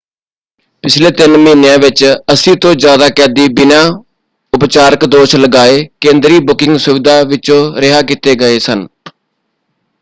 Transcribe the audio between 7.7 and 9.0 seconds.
ਰਿਹਾਅ ਕੀਤੇ ਗਏ ਸਨ।